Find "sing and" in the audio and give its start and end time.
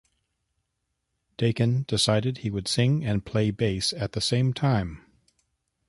2.67-3.23